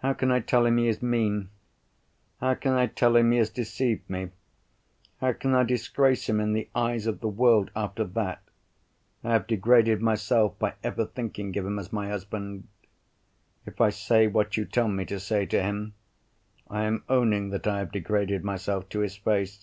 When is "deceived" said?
3.48-4.02